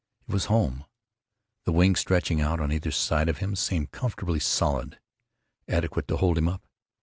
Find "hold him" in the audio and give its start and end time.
6.17-6.47